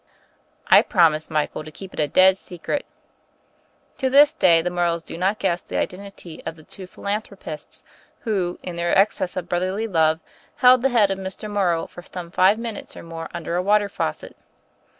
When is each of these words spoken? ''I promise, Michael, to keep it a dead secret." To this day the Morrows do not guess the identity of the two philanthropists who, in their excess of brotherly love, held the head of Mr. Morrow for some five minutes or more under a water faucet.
''I 0.71 0.81
promise, 0.89 1.29
Michael, 1.29 1.63
to 1.63 1.69
keep 1.69 1.93
it 1.93 1.99
a 1.99 2.07
dead 2.07 2.35
secret." 2.35 2.87
To 3.99 4.09
this 4.09 4.33
day 4.33 4.59
the 4.63 4.71
Morrows 4.71 5.03
do 5.03 5.15
not 5.15 5.37
guess 5.37 5.61
the 5.61 5.77
identity 5.77 6.41
of 6.43 6.55
the 6.55 6.63
two 6.63 6.87
philanthropists 6.87 7.83
who, 8.21 8.57
in 8.63 8.77
their 8.77 8.97
excess 8.97 9.37
of 9.37 9.47
brotherly 9.47 9.85
love, 9.85 10.19
held 10.55 10.81
the 10.81 10.89
head 10.89 11.11
of 11.11 11.19
Mr. 11.19 11.47
Morrow 11.47 11.85
for 11.85 12.01
some 12.01 12.31
five 12.31 12.57
minutes 12.57 12.97
or 12.97 13.03
more 13.03 13.29
under 13.31 13.55
a 13.55 13.61
water 13.61 13.89
faucet. 13.89 14.35